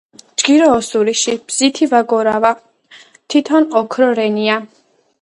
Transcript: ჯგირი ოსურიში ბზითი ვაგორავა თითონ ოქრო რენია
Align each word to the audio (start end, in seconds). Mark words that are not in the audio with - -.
ჯგირი 0.43 0.69
ოსურიში 0.75 1.35
ბზითი 1.51 1.89
ვაგორავა 1.93 2.51
თითონ 3.35 3.71
ოქრო 3.83 4.13
რენია 4.23 4.61